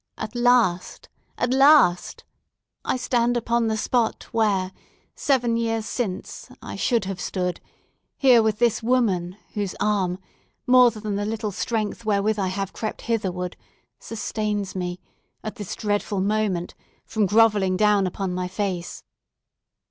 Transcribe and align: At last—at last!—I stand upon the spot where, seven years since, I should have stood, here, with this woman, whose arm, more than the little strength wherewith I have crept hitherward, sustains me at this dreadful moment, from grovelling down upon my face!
At 0.17 0.33
last—at 0.33 1.53
last!—I 1.53 2.97
stand 2.97 3.37
upon 3.37 3.67
the 3.67 3.77
spot 3.77 4.23
where, 4.33 4.71
seven 5.13 5.57
years 5.57 5.85
since, 5.85 6.49
I 6.59 6.75
should 6.75 7.05
have 7.05 7.21
stood, 7.21 7.59
here, 8.17 8.41
with 8.41 8.57
this 8.57 8.81
woman, 8.81 9.37
whose 9.53 9.75
arm, 9.79 10.17
more 10.65 10.89
than 10.89 11.17
the 11.17 11.23
little 11.27 11.51
strength 11.51 12.03
wherewith 12.03 12.39
I 12.39 12.47
have 12.47 12.73
crept 12.73 13.01
hitherward, 13.03 13.55
sustains 13.99 14.73
me 14.75 14.99
at 15.43 15.57
this 15.57 15.75
dreadful 15.75 16.19
moment, 16.19 16.73
from 17.05 17.27
grovelling 17.27 17.77
down 17.77 18.07
upon 18.07 18.33
my 18.33 18.47
face! 18.47 19.03